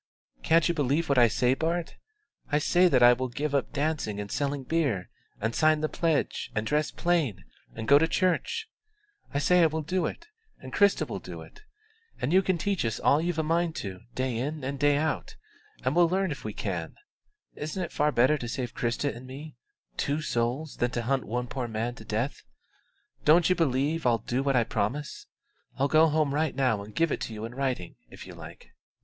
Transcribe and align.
"Can't 0.41 0.67
you 0.67 0.73
believe 0.73 1.09
what 1.09 1.19
I 1.19 1.27
say, 1.27 1.53
Bart? 1.53 1.95
I 2.51 2.57
say 2.57 2.87
that 2.87 3.03
I 3.03 3.13
will 3.13 3.27
give 3.27 3.53
up 3.53 3.71
dancing 3.71 4.19
and 4.19 4.31
selling 4.31 4.63
beer, 4.63 5.11
and 5.39 5.53
sign 5.53 5.81
the 5.81 5.89
pledge, 5.89 6.49
and 6.55 6.65
dress 6.65 6.89
plain, 6.89 7.45
and 7.75 7.87
go 7.87 7.99
to 7.99 8.07
church. 8.07 8.67
I 9.31 9.37
say 9.37 9.61
I 9.61 9.67
will 9.67 9.83
do 9.83 10.07
it 10.07 10.25
and 10.57 10.73
Christa 10.73 11.07
will 11.07 11.19
do 11.19 11.41
it; 11.43 11.61
and 12.19 12.33
you 12.33 12.41
can 12.41 12.57
teach 12.57 12.83
us 12.83 12.99
all 12.99 13.21
you've 13.21 13.37
a 13.37 13.43
mind 13.43 13.75
to, 13.75 13.99
day 14.15 14.37
in 14.37 14.63
and 14.63 14.79
day 14.79 14.97
out, 14.97 15.35
and 15.85 15.95
we'll 15.95 16.09
learn 16.09 16.31
if 16.31 16.43
we 16.43 16.51
can. 16.53 16.95
Isn't 17.53 17.83
it 17.83 17.91
far 17.91 18.11
better 18.11 18.39
to 18.39 18.47
save 18.47 18.73
Christa 18.73 19.15
and 19.15 19.27
me 19.27 19.55
two 19.97 20.19
souls, 20.19 20.77
than 20.77 20.89
to 20.89 21.03
hunt 21.03 21.25
one 21.25 21.45
poor 21.45 21.67
man 21.67 21.93
to 21.93 22.03
death? 22.03 22.41
Don't 23.23 23.51
you 23.51 23.55
believe 23.55 24.01
that 24.01 24.09
I'll 24.09 24.17
do 24.17 24.41
what 24.41 24.55
I 24.55 24.63
promise? 24.63 25.27
I'll 25.77 25.87
go 25.87 26.05
right 26.25 26.49
home 26.55 26.55
now 26.55 26.81
and 26.81 26.95
give 26.95 27.11
it 27.11 27.21
to 27.21 27.33
you 27.35 27.45
in 27.45 27.53
writing, 27.53 27.97
if 28.09 28.25
you 28.25 28.33
like." 28.33 28.71